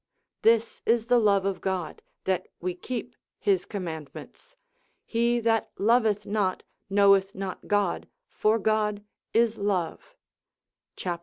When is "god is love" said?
8.57-10.15